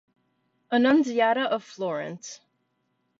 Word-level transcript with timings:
Annunziata 0.71 1.43
of 1.43 1.63
Florence. 1.63 2.39